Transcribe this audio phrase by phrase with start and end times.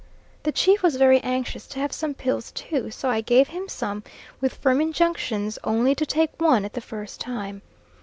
[0.41, 4.01] The chief was very anxious to have some pills too; so I gave him some,
[4.39, 7.61] with firm injunctions only to take one at the first time.